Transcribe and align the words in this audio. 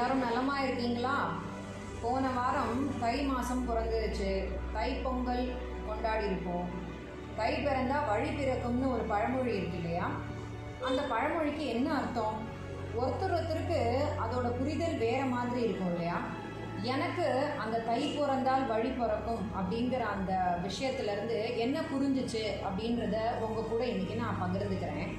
எல்லாரும் 0.00 0.22
நலமா 0.24 0.54
இருக்கீங்களா 0.60 1.16
போன 2.02 2.28
வாரம் 2.28 2.76
தை 3.00 3.16
மாதம் 3.22 3.64
பிறந்துருச்சு. 3.68 4.30
தை 4.72 4.86
பொங்கல் 4.94 5.42
கொண்டாடி 5.86 6.24
இருப்போம் 6.24 6.68
தை 7.38 7.50
பிறந்தா 7.56 7.98
வழி 8.08 8.28
பிறக்கும்னு 8.28 8.86
ஒரு 8.92 9.02
பழமொழி 9.02 9.52
இருக்கு 9.56 9.76
இல்லையா? 9.76 10.06
அந்த 10.84 11.02
பழமொழிக்கு 11.02 11.64
என்ன 11.66 11.88
அர்த்தம்? 11.92 12.38
ஒருத்தர் 13.00 13.34
ஒருத்தருக்கு 13.38 13.80
அதோட 14.24 14.46
புரிதல் 14.50 14.96
வேற 14.96 15.24
மாதிரி 15.24 15.60
இருக்கும் 15.62 15.92
இல்லையா? 15.92 16.16
எனக்கு 16.84 17.26
அந்த 17.58 17.78
தை 17.78 18.00
பிறந்தால் 18.16 18.66
வழி 18.66 18.88
பிறக்கும் 18.88 19.44
அப்படிங்கிற 19.58 20.06
அந்த 20.14 20.32
விஷயத்துலேருந்து 20.66 21.56
என்ன 21.56 21.82
புரிஞ்சிச்சு 21.92 22.44
அப்படின்றத 22.68 23.18
உங்கள் 23.40 23.70
கூட 23.74 23.84
இன்றைக்கி 23.84 24.16
நான் 24.16 24.40
பகிர்ந்துக்கிறேன். 24.44 25.12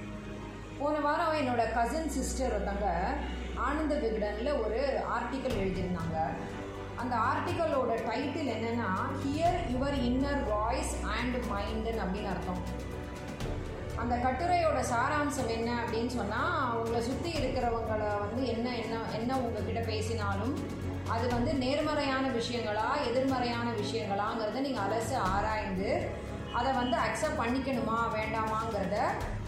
போன 0.79 0.99
வாரம் 0.99 1.39
என்னோட 1.41 1.65
கசின் 1.73 2.11
சிஸ்டர் 2.17 2.55
ஒருத்தங்க 2.57 2.89
ஆனந்த 3.91 4.09
விகடனில் 4.11 4.59
ஒரு 4.63 4.77
ஆர்டிக்கல் 5.15 5.55
எழுதியிருந்தாங்க. 5.61 6.17
அந்த 7.01 7.13
ஆர்டிக்கலோட 7.29 7.91
டைட்டில் 8.07 8.51
என்னென்னா 8.53 8.89
hear 9.23 9.57
your 9.71 9.97
inner 10.09 10.43
voice 10.51 10.93
and 11.15 11.35
மைண்டுன்னு 11.51 12.03
அப்படின்னு 12.03 12.31
அர்த்தம். 12.33 12.61
அந்த 14.01 14.13
கட்டுரையோட 14.25 14.79
சாராம்சம் 14.91 15.51
என்ன 15.57 15.69
அப்படின்னு 15.81 16.13
சொன்னால் 16.19 16.77
உங்களை 16.79 17.01
சுற்றி 17.09 17.31
இருக்கிறவங்கள 17.39 18.01
வந்து 18.23 18.41
என்ன 18.53 18.67
என்ன 18.83 19.03
என்ன 19.19 19.41
உங்ககிட்ட 19.43 19.83
பேசினாலும் 19.91 20.55
அது 21.15 21.27
வந்து 21.35 21.51
நேர்மறையான 21.65 22.25
விஷயங்களா 22.39 22.89
எதிர்மறையான 23.09 23.67
விஷயங்களாங்கிறத 23.83 24.65
நீங்கள் 24.67 24.85
அலசு 24.87 25.15
ஆராய்ந்து 25.35 25.91
அதை 26.59 26.71
வந்து 26.79 26.95
அக்செப்ட் 27.03 27.41
பண்ணிக்கணுமா 27.41 27.97
வேண்டாமாங்கிறத 28.15 28.95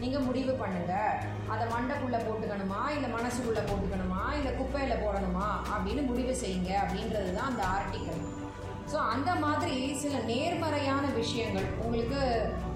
நீங்கள் 0.02 0.26
முடிவு 0.28 0.54
பண்ணுங்கள் 0.62 1.18
அதை 1.54 1.64
மண்டைக்குள்ளே 1.74 2.20
போட்டுக்கணுமா 2.28 2.82
இல்லை 2.96 3.10
மனசுக்குள்ளே 3.16 3.64
போட்டுக்கணுமா? 3.70 4.13
குப்பையில் 4.60 5.02
போடணுமா 5.04 5.50
அப்படின்னு 5.74 6.04
முடிவு 6.10 6.36
செய்யுங்க 6.44 6.72
அப்படின்றது 6.84 7.32
தான் 7.38 7.52
அந்த 7.52 7.64
ஆர்டிக்கல் 7.76 8.22
ஸோ 8.92 8.98
அந்த 9.14 9.32
மாதிரி 9.44 9.76
சில 10.02 10.16
நேர்மறையான 10.32 11.06
விஷயங்கள் 11.22 11.68
உங்களுக்கு 11.84 12.22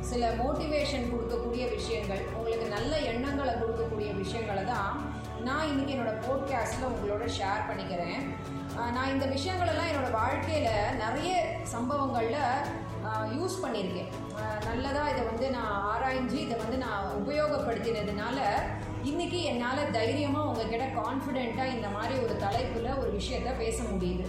சில 0.09 0.29
மோட்டிவேஷன் 0.41 1.09
கொடுக்கக்கூடிய 1.11 1.63
விஷயங்கள் 1.77 2.21
உங்களுக்கு 2.37 2.67
நல்ல 2.75 2.93
எண்ணங்களை 3.11 3.53
கொடுக்கக்கூடிய 3.53 4.09
விஷயங்களை 4.21 4.63
தான் 4.73 4.93
நான் 5.47 5.69
இன்றைக்கி 5.71 5.93
என்னோடய 5.95 6.21
போட்காஸ்ட்டில் 6.25 6.91
உங்களோட 6.91 7.25
ஷேர் 7.37 7.67
பண்ணிக்கிறேன். 7.67 8.21
நான் 8.95 9.11
இந்த 9.13 9.25
விஷயங்களெல்லாம் 9.35 9.89
என்னோடய 9.91 10.17
வாழ்க்கையில் 10.21 10.71
நிறைய 11.03 11.31
சம்பவங்களில் 11.73 12.41
யூஸ் 13.37 13.61
பண்ணியிருக்கேன். 13.63 14.09
நல்லதாக 14.67 15.11
இதை 15.13 15.23
வந்து 15.29 15.47
நான் 15.57 15.75
ஆராய்ஞ்சு 15.91 16.37
இதை 16.45 16.57
வந்து 16.63 16.77
நான் 16.77 17.13
உபயோகப்படுத்தினதுனால 17.19 18.39
இன்றைக்கி 19.05 19.39
என்னால் 19.49 19.91
தைரியமாக 19.95 20.47
உங்ககிட்ட 20.49 20.85
கான்ஃபிடெண்ட்டாக 20.97 21.73
இந்த 21.73 21.87
மாதிரி 21.95 22.13
ஒரு 22.23 22.35
தலைப்பில் 22.43 22.87
ஒரு 23.01 23.09
விஷயத்த 23.17 23.49
பேச 23.61 23.77
முடியுது. 23.89 24.25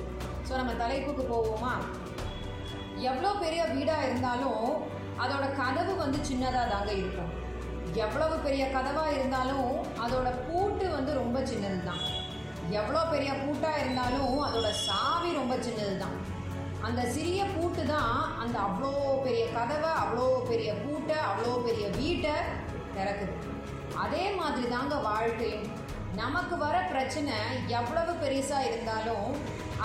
ஸோ 0.47 0.53
நம்ம 0.61 0.73
தலைப்புக்கு 0.83 1.23
போவோமா? 1.31 1.73
எவ்வளோ 3.11 3.31
பெரிய 3.43 3.63
வீடாக 3.73 4.07
இருந்தாலும் 4.07 4.67
அதோட 5.23 5.47
கதவு 5.61 5.93
வந்து 6.03 6.19
சின்னதாக 6.29 6.67
தாங்க 6.75 6.93
இருக்கும். 7.01 7.33
எவ்வளவு 8.05 8.37
பெரிய 8.47 8.65
கதவாக 8.77 9.15
இருந்தாலும் 9.19 9.71
அதோட 10.05 10.29
பூட்டு 10.47 10.87
வந்து 10.97 11.13
ரொம்ப 11.23 11.39
சின்னது 11.51 11.81
தான் 11.91 12.05
எவ்வளோ 12.81 13.03
பெரிய 13.13 13.31
பூட்டாக 13.43 13.81
இருந்தாலும் 13.83 14.39
அதோட 14.47 14.71
சாவி 14.87 15.31
ரொம்ப 15.41 15.55
சின்னது 15.67 15.97
தான் 16.05 16.17
அந்த 16.89 17.03
சிறிய 17.15 17.45
பூட்டு 17.55 17.85
தான் 17.95 18.17
அந்த 18.43 18.57
அவ்வளோ 18.67 18.91
பெரிய 19.27 19.45
கதவை 19.57 19.93
அவ்வளோ 20.03 20.27
பெரிய 20.51 20.73
பூட்டை 20.83 21.17
அவ்வளோ 21.31 21.55
பெரிய 21.69 21.87
வீட்டை 22.01 22.35
திறக்குது. 22.97 23.35
அதே 24.05 24.25
மாதிரி 24.41 24.67
தாங்க 24.75 24.97
வாழ்க்கையும். 25.09 25.69
நமக்கு 26.21 26.55
வர 26.63 26.77
பிரச்சனை 26.93 27.35
எவ்வளவு 27.79 28.13
பெருசாக 28.23 28.69
இருந்தாலும் 28.69 29.29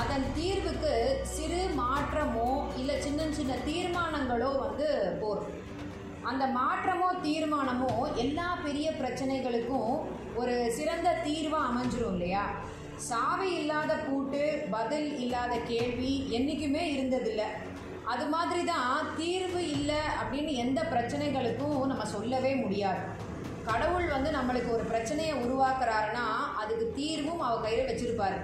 அதன் 0.02 0.25
தீர்வுக்கு 0.38 0.94
சிறு 1.33 1.61
மாற்றமோ 1.81 2.47
இல்லை 2.80 2.95
சின்ன 3.06 3.28
சின்ன 3.39 3.53
தீர்மானங்களோ 3.67 4.52
வந்து 4.66 4.88
போகும் 5.22 5.52
அந்த 6.31 6.44
மாற்றமோ 6.59 7.09
தீர்மானமோ 7.25 7.94
எல்லா 8.23 8.47
பெரிய 8.66 8.88
பிரச்சனைகளுக்கும் 9.00 9.91
ஒரு 10.41 10.56
சிறந்த 10.78 11.09
தீர்வாக 11.25 11.68
அமைஞ்சிரும் 11.69 12.13
இல்லையா? 12.16 12.46
சாவி 13.09 13.50
இல்லாத 13.62 13.94
பூட்டு 14.06 14.44
பதில் 14.72 15.09
இல்லாத 15.23 15.53
கேள்வி 15.72 16.13
என்றைக்குமே 16.38 16.84
இருந்ததில்லை. 16.96 17.50
அது 18.13 18.25
மாதிரி 18.35 18.63
தான் 18.72 19.09
தீர்வு 19.19 19.62
இல்லை 19.78 20.02
அப்படின்னு 20.22 20.53
எந்த 20.63 20.79
பிரச்சனைகளுக்கும் 20.94 21.78
நம்ம 21.91 22.06
சொல்லவே 22.16 22.53
முடியாது. 22.56 23.03
கடவுள் 23.69 24.07
வந்து 24.16 24.29
நம்மளுக்கு 24.38 24.69
ஒரு 24.78 24.85
பிரச்சனையை 24.91 25.34
உருவாக்குறாருன்னா 25.44 26.25
அதுக்கு 26.62 26.85
தீர்வும் 26.97 27.44
அவ 27.47 27.56
கையில் 27.66 27.90
வச்சுருப்பாரு. 27.90 28.40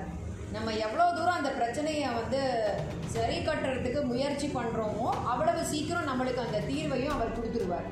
நம்ம 0.55 0.69
எவ்வளோ 0.85 1.05
தூரம் 1.15 1.39
அந்த 1.39 1.51
பிரச்சனையை 1.57 2.09
வந்து 2.19 2.39
சரி 3.15 3.37
கட்டுறதுக்கு 3.47 4.01
முயற்சி 4.11 4.47
பண்ணுறோமோ 4.57 5.07
அவ்வளவு 5.31 5.61
சீக்கிரம் 5.71 6.09
நம்மளுக்கு 6.11 6.45
அந்த 6.45 6.61
தீர்வையும் 6.69 7.15
அவர் 7.15 7.35
கொடுத்துருவார். 7.37 7.87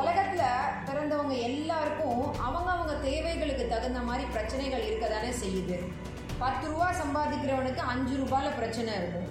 உலகத்தில் 0.00 0.72
பிறந்தவங்க 0.88 1.34
எல்லாருக்கும் 1.48 2.22
அவங்கவங்க 2.46 2.94
தேவைகளுக்கு 3.06 3.64
தகுந்த 3.74 4.00
மாதிரி 4.08 4.24
பிரச்சனைகள் 4.34 4.86
இருக்க 4.88 5.06
தானே 5.14 5.32
செய்யுது. 5.42 5.78
பத்து 6.42 6.64
ரூபா 6.72 6.88
சம்பாதிக்கிறவனுக்கு 7.02 7.84
அஞ்சு 7.92 8.14
ரூபாயில் 8.22 8.58
பிரச்சனை 8.58 8.92
இருக்கும். 9.00 9.28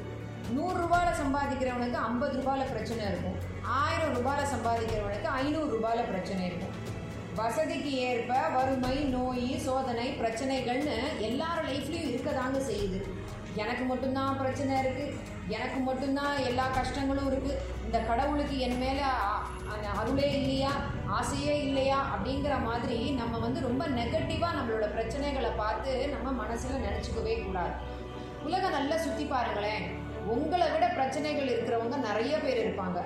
நூறுரூபாவில் 0.56 1.20
சம்பாதிக்கிறவனுக்கு 1.22 2.00
ஐம்பது 2.10 2.36
ரூபாயில் 2.40 2.72
பிரச்சனை 2.74 3.04
இருக்கும். 3.12 3.38
ஆயிரம் 3.82 4.16
ரூபாயில் 4.18 4.52
சம்பாதிக்கிறவனுக்கு 4.54 5.30
ஐநூறு 5.42 5.70
ரூபாயில் 5.76 6.10
பிரச்சனை 6.12 6.44
இருக்கும். 6.50 6.76
வசதிக்கு 7.40 7.92
ஏற்ப 8.10 8.34
வறுமை 8.54 8.96
நோய் 9.16 9.48
சோதனை 9.66 10.06
பிரச்சனைகள்னு 10.20 10.96
எல்லார் 11.28 11.60
லைஃப்லேயும் 11.68 12.10
இருக்க 12.12 12.30
தாங்க 12.38 12.60
செய்யுது. 12.70 13.00
எனக்கு 13.62 13.84
மட்டும்தான் 13.84 14.40
பிரச்சனை 14.40 14.74
இருக்குது 14.82 15.14
எனக்கு 15.58 15.80
மட்டும்தான் 15.80 16.36
எல்லா 16.50 16.66
கஷ்டங்களும் 16.78 17.28
இருக்குது 17.32 17.60
இந்த 17.86 18.00
கடவுளுக்கு 18.10 18.56
என் 18.68 18.80
மேலே 18.84 19.04
அந்த 19.74 19.88
அருளே 20.00 20.30
இல்லையா? 20.40 20.72
ஆசையே 21.20 21.56
இல்லையா? 21.68 22.00
அப்படிங்கிற 22.16 22.56
மாதிரி 22.66 23.00
நம்ம 23.22 23.38
வந்து 23.46 23.62
ரொம்ப 23.68 23.84
நெகட்டிவாக 24.00 24.58
நம்மளோட 24.58 24.88
பிரச்சனைகளை 24.98 25.52
பார்த்து 25.62 25.94
நம்ம 26.16 26.34
மனசில் 26.42 26.84
நினச்சிக்கவே 26.88 27.36
கூடாது. 27.46 27.74
உலகம் 28.50 28.78
நல்லா 28.80 28.98
சுற்றி 29.06 29.26
பாருங்களேன். 29.26 29.88
உங்களை 30.36 30.68
விட 30.72 30.86
பிரச்சனைகள் 31.00 31.54
இருக்கிறவங்க 31.54 31.98
நிறைய 32.10 32.36
பேர் 32.46 32.64
இருப்பாங்க. 32.66 33.00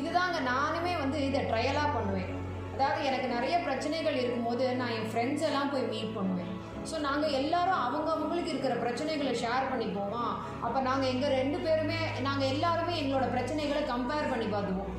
இதுதாங்க 0.00 0.38
நானுமே 0.52 0.94
வந்து 1.04 1.18
இதை 1.30 1.40
ட்ரையலாக 1.50 1.94
பண்ணுவேன். 1.96 2.32
அதாவது 2.82 3.08
எனக்கு 3.08 3.28
நிறைய 3.34 3.56
பிரச்சனைகள் 3.66 4.16
இருக்கும்போது 4.20 4.64
நான் 4.78 4.94
என் 4.94 5.10
ஃப்ரெண்ட்ஸ் 5.10 5.44
எல்லாம் 5.48 5.68
போய் 5.72 5.84
மீட் 5.90 6.14
பண்ணுவேன். 6.16 6.48
ஸோ 6.90 6.96
நாங்கள் 7.04 7.34
எல்லாரும் 7.40 7.82
அவங்க 7.84 8.08
அவங்களுக்கு 8.14 8.52
இருக்கிற 8.52 8.74
பிரச்சனைகளை 8.84 9.32
ஷேர் 9.42 9.68
பண்ணிப்போமா? 9.72 10.24
அப்போ 10.66 10.78
நாங்கள் 10.88 11.10
எங்கள் 11.12 11.34
ரெண்டு 11.40 11.58
பேருமே 11.64 11.98
நாங்கள் 12.26 12.50
எல்லாருமே 12.54 12.94
எங்களோட 13.02 13.26
பிரச்சனைகளை 13.34 13.82
கம்பேர் 13.92 14.30
பண்ணி 14.32 14.48
பார்த்துவோம் 14.54 14.90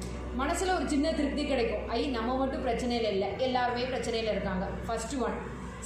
மனசில் 0.41 0.75
ஒரு 0.77 0.85
சின்ன 0.93 1.11
திருப்தி 1.19 1.43
கிடைக்கும். 1.49 1.83
ஐ 1.97 1.99
நம்ம 2.17 2.37
மட்டும் 2.41 2.63
பிரச்சனையில் 2.67 3.09
இல்லை. 3.15 3.29
எல்லாருமே 3.47 3.83
பிரச்சனையில் 3.93 4.33
இருக்காங்க. 4.35 4.65
ஃபஸ்ட்டு 4.87 5.19
ஒன் 5.25 5.37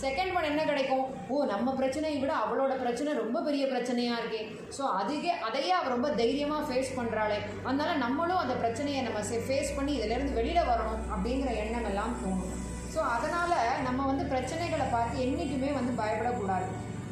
செகண்ட் 0.03 0.33
ஒன் 0.37 0.47
என்ன 0.49 0.61
கிடைக்கும்? 0.69 1.05
ஓ 1.33 1.43
நம்ம 1.51 1.73
பிரச்சனையை 1.79 2.17
விட 2.23 2.33
அவளோட 2.43 2.73
பிரச்சனை 2.83 3.09
ரொம்ப 3.21 3.37
பெரிய 3.47 3.63
பிரச்சனையாக 3.71 4.19
இருக்கே. 4.21 4.41
ஸோ 4.77 4.83
அதுக்கே 4.99 5.31
அதையே 5.47 5.71
அவள் 5.77 5.95
ரொம்ப 5.95 6.09
தைரியமாக 6.21 6.67
ஃபேஸ் 6.69 6.91
பண்ணுறாளே 6.97 7.39
அதனால 7.67 7.91
நம்மளும் 8.05 8.41
அந்த 8.43 8.55
பிரச்சனையை 8.63 9.01
நம்ம 9.07 9.21
ஃபேஸ் 9.47 9.75
பண்ணி 9.77 9.93
இதிலேருந்து 9.99 10.37
வெளியில் 10.39 10.69
வரணும் 10.71 11.01
அப்படிங்கிற 11.13 11.51
எண்ணம் 11.63 11.89
எல்லாம் 11.91 12.15
தோணும். 12.21 12.53
ஸோ 12.93 12.99
அதனால் 13.15 13.55
நம்ம 13.87 14.05
வந்து 14.11 14.25
பிரச்சனைகளை 14.33 14.87
பார்த்து 14.95 15.23
என்றைக்குமே 15.25 15.71
வந்து 15.79 15.93
பயப்படக்கூடாது. 16.01 16.69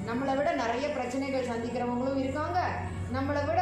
நம்மளை 0.09 0.33
விட 0.37 0.49
நிறைய 0.63 0.85
பிரச்சனைகள் 0.97 1.49
சந்திக்கிறவங்களும் 1.51 2.21
இருக்காங்க. 2.23 2.59
நம்மளை 3.17 3.41
விட 3.49 3.61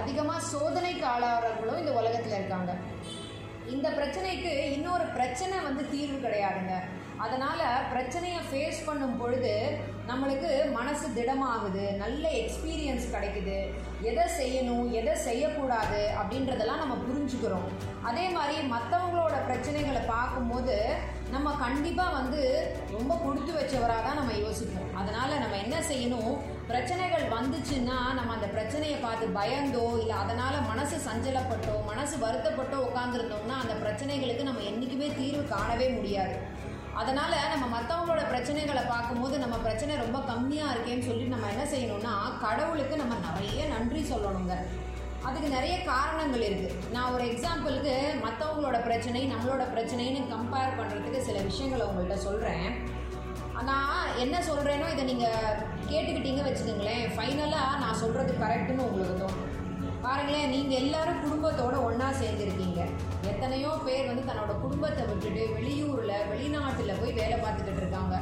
அதிகமாக 0.00 0.46
சோதனைக்கு 0.52 1.04
ஆளாகிறவங்களும் 1.14 1.80
இந்த 1.82 1.92
உலகத்தில் 2.00 2.38
இருக்காங்க. 2.38 2.72
இந்த 3.74 3.86
பிரச்சனைக்கு 3.98 4.52
இன்னொரு 4.76 5.06
பிரச்சனை 5.16 5.56
வந்து 5.68 5.82
தீர்வு 5.92 6.18
கிடையாதுங்க. 6.24 6.76
அதனால் 7.24 7.64
பிரச்சனையை 7.92 8.40
ஃபேஸ் 8.48 8.78
பண்ணும் 8.88 9.16
பொழுது 9.20 9.54
நம்மளுக்கு 10.10 10.50
மனசு 10.76 11.06
திடமாகுது 11.16 11.84
நல்ல 12.02 12.24
எக்ஸ்பீரியன்ஸ் 12.40 13.06
கிடைக்குது. 13.14 13.56
எதை 14.10 14.24
செய்யணும் 14.38 14.86
எதை 15.00 15.14
செய்யக்கூடாது 15.26 16.00
அப்படின்றதெல்லாம் 16.20 16.82
நம்ம 16.82 16.94
புரிஞ்சுக்கிறோம். 17.06 17.66
அதே 18.10 18.24
மாதிரி 18.36 18.54
மற்றவங்களோட 18.74 19.36
பிரச்சனைகளை 19.48 20.02
பார்க்கும்போது 20.14 20.76
நம்ம 21.34 21.48
கண்டிப்பாக 21.64 22.16
வந்து 22.18 22.42
ரொம்ப 22.94 23.12
கொடுத்து 23.24 23.52
வச்சவராக 23.58 24.02
தான் 24.06 24.18
நம்ம 24.20 24.36
யோசிப்போம். 24.44 24.88
அதனால் 25.00 25.40
நம்ம 25.42 25.58
என்ன 25.64 25.76
செய்யணும்? 25.90 26.32
பிரச்சனைகள் 26.70 27.26
வந்துச்சுன்னா 27.36 27.98
நம்ம 28.18 28.32
அந்த 28.36 28.48
பிரச்சனையை 28.56 28.98
பார்த்து 29.04 29.28
பயந்தோ 29.38 29.84
இல்லை 30.00 30.16
அதனால் 30.22 30.66
மனசு 30.70 30.96
சஞ்சலப்பட்டோ 31.08 31.76
மனசு 31.90 32.16
வருத்தப்பட்டோ 32.24 32.78
உட்காந்துருந்தோம்னா 32.88 33.58
அந்த 33.64 33.76
பிரச்சனைகளுக்கு 33.84 34.48
நம்ம 34.48 34.64
என்றைக்குமே 34.72 35.10
தீர்வு 35.20 35.44
காணவே 35.54 35.88
முடியாது. 35.98 36.36
அதனால் 37.00 37.36
நம்ம 37.52 37.66
மற்றவங்களோட 37.76 38.22
பிரச்சனைகளை 38.30 38.82
பார்க்கும்போது 38.92 39.36
நம்ம 39.42 39.56
பிரச்சனை 39.66 39.92
ரொம்ப 40.04 40.18
கம்மியாக 40.30 40.72
இருக்கேன்னு 40.74 41.08
சொல்லி 41.08 41.26
நம்ம 41.32 41.48
என்ன 41.54 41.64
செய்யணும்னா 41.72 42.14
கடவுளுக்கு 42.44 42.96
நம்ம 43.02 43.14
நிறைய 43.26 43.60
நன்றி 43.74 44.02
சொல்லணுங்க. 44.12 44.56
அதுக்கு 45.28 45.48
நிறைய 45.54 45.74
காரணங்கள் 45.90 46.44
இருக்குது 46.48 46.92
நான் 46.96 47.14
ஒரு 47.14 47.24
எக்ஸாம்பிளுக்கு 47.32 47.94
மற்றவங்களோட 48.26 48.78
பிரச்சனை 48.86 49.22
நம்மளோட 49.32 49.64
பிரச்சனைன்னு 49.74 50.20
கம்பேர் 50.34 50.78
பண்ணுறதுக்கு 50.78 51.26
சில 51.28 51.38
விஷயங்களை 51.48 51.86
உங்கள்கிட்ட 51.88 52.18
சொல்கிறேன் 52.26 52.68
நான் 53.70 54.12
என்ன 54.24 54.36
சொல்கிறேனோ 54.48 54.86
இதை 54.92 55.04
நீங்கள் 55.12 55.58
கேட்டுக்கிட்டீங்க 55.90 56.42
வச்சுக்கோங்களேன். 56.46 57.04
ஃபைனலாக 57.16 57.80
நான் 57.82 58.00
சொல்கிறது 58.02 58.32
கரெக்டுன்னு 58.44 58.86
உங்களுக்கு 58.88 59.16
தோணும். 59.22 59.48
பாருங்களேன் 60.04 60.52
நீங்கள் 60.54 60.80
எல்லாரும் 60.82 61.22
குடும்பத்தோட 61.24 61.74
ஒன்றா 61.86 62.06
சேர்ந்துருக்கீங்க. 62.20 62.80
எத்தனையோ 63.30 63.70
பேர் 63.86 64.08
வந்து 64.10 64.22
தன்னோட 64.28 64.52
குடும்பத்தை 64.62 65.02
விட்டுட்டு 65.08 65.42
வெளியூரில் 65.56 66.26
வெளிநாட்டில் 66.30 66.98
போய் 67.00 67.18
வேலை 67.18 67.36
பார்த்துக்கிட்டு 67.42 67.82
இருக்காங்க. 67.82 68.16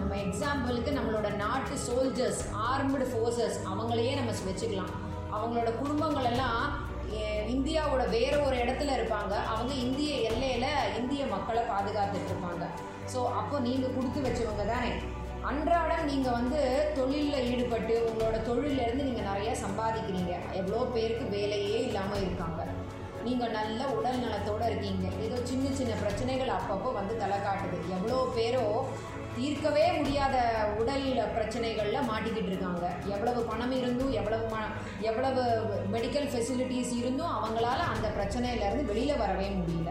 நம்ம 0.00 0.12
எக்ஸாம்பிளுக்கு 0.26 0.90
நம்மளோட 0.98 1.28
நாட்டு 1.42 1.76
சோல்ஜர்ஸ் 1.86 2.42
ஆர்ம்டு 2.68 3.06
ஃபோர்ஸஸ் 3.12 3.58
அவங்களையே 3.72 4.12
நம்ம 4.20 4.34
வச்சுக்கலாம். 4.50 4.92
அவங்களோட 5.36 5.70
குடும்பங்கள் 5.82 6.30
எல்லாம் 6.32 6.62
இந்தியாவோட 7.54 8.02
வேற 8.14 8.34
ஒரு 8.46 8.56
இடத்துல 8.62 8.94
இருப்பாங்க. 8.98 9.34
அவங்க 9.52 9.72
இந்திய 9.86 10.14
எல்லையில் 10.30 10.70
இந்திய 11.00 11.22
மக்களை 11.34 11.62
பாதுகாத்துட்டு 11.72 12.30
இருப்பாங்க. 12.32 12.64
ஸோ 13.12 13.18
அப்போ 13.40 13.56
நீங்கள் 13.66 13.94
கொடுத்து 13.96 14.20
வச்சவங்க 14.24 14.64
தானே. 14.72 14.90
அன்றாடம் 15.48 16.08
நீங்கள் 16.10 16.36
வந்து 16.36 16.60
தொழிலில் 16.96 17.44
ஈடுபட்டு 17.50 17.94
உங்களோட 18.08 18.36
தொழிலேருந்து 18.48 19.06
நீங்கள் 19.08 19.28
நிறைய 19.30 19.50
சம்பாதிக்கிறீங்க. 19.64 20.32
எவ்வளோ 20.60 20.80
பேருக்கு 20.94 21.26
வேலையே 21.34 21.76
இல்லாமல் 21.88 22.22
இருக்காங்க. 22.24 22.62
நீங்கள் 23.26 23.54
நல்ல 23.58 23.80
உடல் 23.98 24.22
நலத்தோடு 24.24 24.64
இருக்கீங்க. 24.70 25.06
ஏதோ 25.26 25.36
சின்ன 25.50 25.66
சின்ன 25.80 25.92
பிரச்சனைகள் 26.02 26.56
அப்பப்போ 26.56 26.90
வந்து 26.98 27.14
தலை 27.22 27.38
காட்டுது. 27.46 27.78
எவ்வளோ 27.96 28.18
பேரோ 28.38 28.64
தீர்க்கவே 29.36 29.86
முடியாத 29.98 30.36
உடல் 30.80 31.06
பிரச்சனைகளில் 31.36 32.08
மாட்டிக்கிட்டு 32.10 32.50
இருக்காங்க. 32.52 32.84
எவ்வளவு 33.14 33.40
பணம் 33.50 33.74
இருந்தும் 33.80 34.12
எவ்வளவு 34.20 34.44
ம 34.54 34.66
எவ்வளவு 35.10 35.42
மெடிக்கல் 35.94 36.30
ஃபெசிலிட்டிஸ் 36.34 36.92
இருந்தும் 37.00 37.34
அவங்களால 37.38 37.80
அந்த 37.94 38.08
பிரச்சனையிலேருந்து 38.18 38.90
வெளியில் 38.92 39.22
வரவே 39.24 39.48
முடியல. 39.58 39.90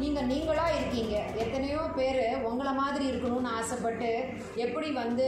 நீங்கள் 0.00 0.28
நீங்களாக 0.30 0.74
இருக்கீங்க. 0.78 1.14
எத்தனையோ 1.42 1.82
பேர் 1.98 2.24
உங்களை 2.48 2.72
மாதிரி 2.80 3.04
இருக்கணும்னு 3.10 3.50
ஆசைப்பட்டு 3.58 4.10
எப்படி 4.64 4.88
வந்து 5.02 5.26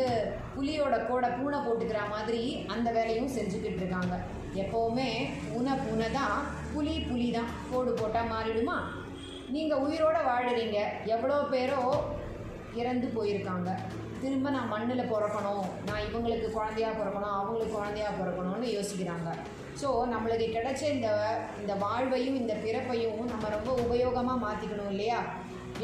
புலியோட 0.56 0.97
கூட 1.11 1.26
பூனை 1.37 1.59
போட்டுக்கிற 1.67 2.00
மாதிரி 2.15 2.43
அந்த 2.75 2.88
வேலையும் 2.97 3.35
செஞ்சுக்கிட்டு 3.37 3.81
இருக்காங்க. 3.82 4.17
எப்போவுமே 4.62 5.09
பூனை 5.49 5.75
பூனை 5.85 6.09
தான் 6.19 6.37
புலி 6.75 6.94
புலி 7.09 7.29
தான் 7.38 7.50
கோடு 7.70 7.93
போட்டால் 8.00 8.31
மாறிடுமா? 8.35 8.76
நீங்கள் 9.55 9.82
உயிரோட 9.87 10.19
வாழுறீங்க. 10.31 10.79
எவ்வளோ 11.15 11.38
பேரோ 11.55 11.82
இறந்து 12.81 13.09
போயிருக்காங்க. 13.17 13.70
திரும்ப 14.23 14.50
நான் 14.56 14.73
மண்ணில் 14.75 15.11
பிறக்கணும். 15.12 15.67
நான் 15.88 16.05
இவங்களுக்கு 16.09 16.49
குழந்தையா 16.56 16.91
பிறக்கணும் 17.00 17.35
அவங்களுக்கு 17.38 17.75
குழந்தையா 17.76 18.11
பிறக்கணும்னு 18.20 18.69
யோசிக்கிறாங்க. 18.76 19.29
ஸோ 19.81 19.88
நம்மளுக்கு 20.12 20.47
கிடைச்ச 20.55 20.82
இந்த 20.94 21.09
இந்த 21.61 21.75
வாழ்வையும் 21.82 22.38
இந்த 22.41 22.55
பிறப்பையும் 22.65 23.20
நம்ம 23.32 23.50
ரொம்ப 23.56 23.70
உபயோகமாக 23.85 24.43
மாற்றிக்கணும் 24.47 24.91
இல்லையா? 24.94 25.20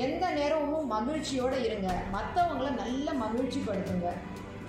எந்த 0.07 0.25
நேரமும் 0.39 0.91
மகிழ்ச்சியோடு 0.95 1.59
இருங்க. 1.67 1.89
மற்றவங்கள 2.17 2.71
நல்ல 2.83 3.07
மகிழ்ச்சிப்படுத்துங்க. 3.25 4.11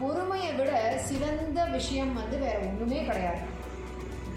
பொறுமையை 0.01 0.51
விட 0.59 0.71
சிறந்த 1.09 1.59
விஷயம் 1.75 2.13
வந்து 2.21 2.37
வேறு 2.45 2.59
ஒன்றுமே 2.69 3.01
கிடையாது. 3.09 3.43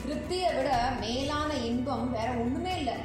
திருப்தியை 0.03 0.51
விட 0.59 0.71
மேலான 1.05 1.51
இன்பம் 1.71 2.07
வேற 2.17 2.29
ஒன்றுமே 2.43 2.75
இல்லை. 2.81 2.97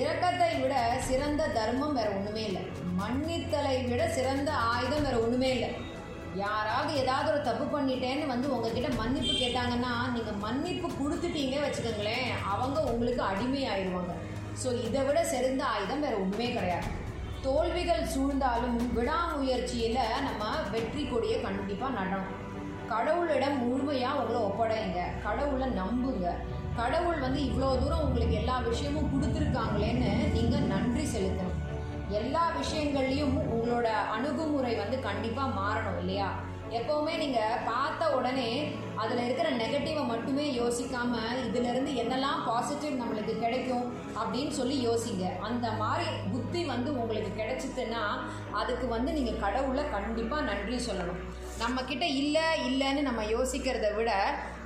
இரக்கத்தை 0.00 0.52
விட 0.62 0.74
சிறந்த 1.08 1.48
தர்மம் 1.58 1.96
வேறு 1.98 2.12
ஒன்றுமே 2.18 2.44
இல்லை. 2.50 2.62
மன்னித்தலை 3.00 3.74
விட 3.90 4.02
சிறந்த 4.16 4.50
ஆயுதம் 4.72 5.04
வேற 5.06 5.16
ஒன்றுமே 5.24 5.50
இல்லை. 5.56 5.70
யாராவது 6.42 6.92
ஏதாவது 7.02 7.28
ஒரு 7.32 7.40
தப்பு 7.46 7.64
பண்ணிட்டேன்னு 7.72 8.26
வந்து 8.32 8.46
உங்ககிட்ட 8.54 8.88
மன்னிப்பு 9.00 9.32
கேட்டாங்கன்னா 9.42 9.92
நீங்கள் 10.14 10.40
மன்னிப்பு 10.44 10.88
கொடுத்துட்டீங்க 11.00 11.56
வச்சுக்கோங்களேன் 11.64 12.28
அவங்க 12.52 12.78
உங்களுக்கு 12.92 13.22
அடிமை 13.30 13.62
ஆயிடுவாங்க 13.72 14.14
ஸோ 14.62 14.68
இதை 14.86 15.02
விட 15.08 15.18
சிறந்த 15.32 15.62
ஆயுதம் 15.74 16.04
வேற 16.04 16.14
ஒன்றுமே 16.22 16.48
கிடையாது. 16.56 16.88
தோல்விகள் 17.44 18.10
சூழ்ந்தாலும் 18.14 18.76
விடாமுயற்சியில் 18.96 20.00
நம்ம 20.26 20.42
வெற்றி 20.74 21.02
கொடியை 21.04 21.38
கண்டிப்பாக 21.46 21.96
நடணும். 21.98 22.34
கடவுளிடம் 22.92 23.56
முழுமையாக 23.62 24.20
உங்களை 24.22 24.40
ஒப்படைங்க. 24.48 25.00
கடவுளை 25.26 25.68
நம்புங்க. 25.80 26.26
கடவுள் 26.80 27.24
வந்து 27.24 27.40
இவ்வளோ 27.48 27.70
தூரம் 27.80 28.04
உங்களுக்கு 28.06 28.34
எல்லா 28.42 28.56
விஷயமும் 28.68 29.10
கொடுத்துருக்காங்களேன்னு 29.14 30.12
நீங்கள் 30.36 30.70
நன்றி 30.74 31.04
செலுத்தணும். 31.14 31.58
எல்லா 32.20 32.44
விஷயங்கள்லையும் 32.60 33.36
உங்களோட 33.54 33.88
அணுகுமுறை 34.14 34.72
வந்து 34.80 34.96
கண்டிப்பாக 35.08 35.56
மாறணும் 35.60 36.00
இல்லையா? 36.02 36.30
எப்போவுமே 36.78 37.14
நீங்கள் 37.22 37.62
பார்த்த 37.68 38.02
உடனே 38.18 38.50
அதில் 39.02 39.22
இருக்கிற 39.24 39.48
நெகட்டிவை 39.62 40.02
மட்டுமே 40.10 40.44
யோசிக்காமல் 40.60 41.40
இதிலிருந்து 41.48 41.90
என்னெல்லாம் 42.02 42.44
பாசிட்டிவ் 42.48 42.94
நம்மளுக்கு 43.00 43.34
கிடைக்கும் 43.42 43.86
அப்படின்னு 44.20 44.52
சொல்லி 44.60 44.76
யோசிங்க. 44.88 45.24
அந்த 45.48 45.66
மாதிரி 45.82 46.06
புத்தி 46.32 46.62
வந்து 46.72 46.90
உங்களுக்கு 47.02 47.32
கிடைச்சிதுன்னா 47.40 48.04
அதுக்கு 48.60 48.88
வந்து 48.96 49.12
நீங்கள் 49.18 49.42
கடவுளை 49.44 49.84
கண்டிப்பாக 49.96 50.48
நன்றி 50.50 50.78
சொல்லணும். 50.88 51.22
நம்மக்கிட்ட 51.62 52.06
இல்லை 52.20 52.46
இல்லைன்னு 52.68 53.02
நம்ம 53.08 53.22
யோசிக்கிறத 53.34 53.88
விட 53.98 54.10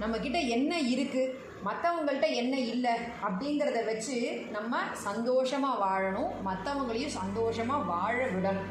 நம்மக்கிட்ட 0.03 0.39
என்ன 0.57 0.73
இருக்குது 0.93 1.33
மற்றவங்கள்ட்ட 1.67 2.27
என்ன 2.41 2.55
இல்லை 2.73 2.95
அப்படிங்கிறத 3.27 3.79
வச்சு 3.89 4.17
நம்ம 4.57 4.83
சந்தோஷமாக 5.07 5.81
வாழணும் 5.85 6.35
மற்றவங்களையும் 6.49 7.17
சந்தோஷமாக 7.21 7.89
வாழ 7.93 8.17
விடணும். 8.35 8.69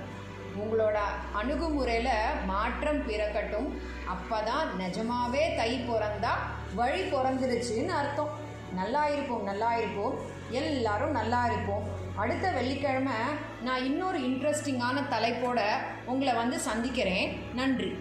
உங்களோட 0.64 0.98
அணுகுமுறையில் 1.40 2.14
மாற்றம் 2.52 3.02
பிறக்கட்டும். 3.08 3.68
அப்போ 4.14 4.38
தான் 4.50 4.68
நிஜமாகவே 4.82 5.44
தை 5.60 5.72
பிறந்தா 5.90 6.34
வழி 6.80 7.02
பிறந்துருச்சுன்னு 7.14 7.94
அர்த்தம். 8.02 8.34
நல்லா 8.80 9.04
இருப்போம் 9.16 9.46
நல்லா 9.50 9.70
இருப்போம். 9.82 10.16
எல்லாரும் 10.62 11.16
நல்லா 11.20 11.42
இருப்போம். 11.52 11.86
அடுத்த 12.24 12.46
வெள்ளிக்கிழமை 12.58 13.20
நான் 13.68 13.86
இன்னொரு 13.90 14.20
இன்ட்ரெஸ்டிங்கான 14.30 14.98
தலைப்போட 15.14 15.62
உங்களை 16.12 16.34
வந்து 16.42 16.58
சந்திக்கிறேன். 16.70 17.30
நன்றி. 17.60 17.92